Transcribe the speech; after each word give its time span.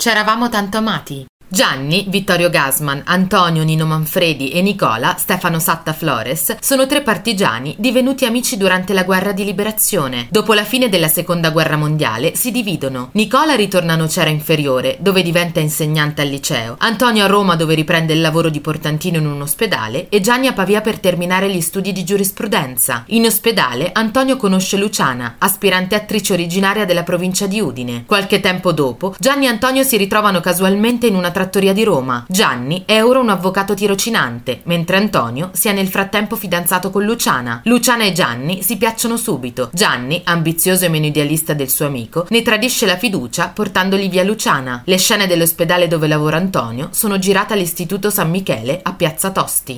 C'eravamo 0.00 0.48
tanto 0.48 0.78
amati. 0.78 1.29
Gianni, 1.52 2.06
Vittorio 2.08 2.48
Gasman, 2.48 3.02
Antonio 3.06 3.64
Nino 3.64 3.84
Manfredi 3.84 4.50
e 4.52 4.62
Nicola 4.62 5.16
Stefano 5.18 5.58
Satta 5.58 5.92
Flores 5.92 6.54
sono 6.60 6.86
tre 6.86 7.00
partigiani 7.02 7.74
divenuti 7.76 8.24
amici 8.24 8.56
durante 8.56 8.92
la 8.92 9.02
guerra 9.02 9.32
di 9.32 9.44
liberazione. 9.44 10.28
Dopo 10.30 10.54
la 10.54 10.62
fine 10.62 10.88
della 10.88 11.08
seconda 11.08 11.50
guerra 11.50 11.76
mondiale 11.76 12.36
si 12.36 12.52
dividono. 12.52 13.08
Nicola 13.14 13.56
ritorna 13.56 13.94
a 13.94 13.96
Nocera 13.96 14.30
Inferiore, 14.30 14.98
dove 15.00 15.22
diventa 15.22 15.58
insegnante 15.58 16.22
al 16.22 16.28
liceo, 16.28 16.76
Antonio 16.78 17.24
a 17.24 17.26
Roma 17.26 17.56
dove 17.56 17.74
riprende 17.74 18.12
il 18.12 18.20
lavoro 18.20 18.48
di 18.48 18.60
portantino 18.60 19.18
in 19.18 19.26
un 19.26 19.40
ospedale 19.40 20.06
e 20.08 20.20
Gianni 20.20 20.46
a 20.46 20.52
Pavia 20.52 20.82
per 20.82 21.00
terminare 21.00 21.50
gli 21.50 21.60
studi 21.60 21.90
di 21.90 22.04
giurisprudenza. 22.04 23.02
In 23.08 23.24
ospedale 23.24 23.90
Antonio 23.92 24.36
conosce 24.36 24.76
Luciana, 24.76 25.34
aspirante 25.38 25.96
attrice 25.96 26.32
originaria 26.32 26.84
della 26.84 27.02
provincia 27.02 27.48
di 27.48 27.60
Udine. 27.60 28.04
Qualche 28.06 28.38
tempo 28.38 28.70
dopo 28.70 29.16
Gianni 29.18 29.46
e 29.46 29.48
Antonio 29.48 29.82
si 29.82 29.96
ritrovano 29.96 30.38
casualmente 30.38 31.08
in 31.08 31.16
una 31.16 31.32
trattoria 31.40 31.72
di 31.72 31.84
Roma. 31.84 32.26
Gianni 32.28 32.82
è 32.84 33.02
ora 33.02 33.18
un 33.18 33.30
avvocato 33.30 33.72
tirocinante, 33.72 34.60
mentre 34.64 34.98
Antonio 34.98 35.48
si 35.54 35.68
è 35.68 35.72
nel 35.72 35.88
frattempo 35.88 36.36
fidanzato 36.36 36.90
con 36.90 37.02
Luciana. 37.02 37.62
Luciana 37.64 38.04
e 38.04 38.12
Gianni 38.12 38.62
si 38.62 38.76
piacciono 38.76 39.16
subito. 39.16 39.70
Gianni, 39.72 40.20
ambizioso 40.24 40.84
e 40.84 40.90
meno 40.90 41.06
idealista 41.06 41.54
del 41.54 41.70
suo 41.70 41.86
amico, 41.86 42.26
ne 42.28 42.42
tradisce 42.42 42.84
la 42.84 42.98
fiducia 42.98 43.48
portandogli 43.48 44.10
via 44.10 44.22
Luciana. 44.22 44.82
Le 44.84 44.98
scene 44.98 45.26
dell'ospedale 45.26 45.88
dove 45.88 46.08
lavora 46.08 46.36
Antonio 46.36 46.88
sono 46.90 47.18
girate 47.18 47.54
all'Istituto 47.54 48.10
San 48.10 48.28
Michele 48.28 48.80
a 48.82 48.92
Piazza 48.92 49.30
Tosti. 49.30 49.68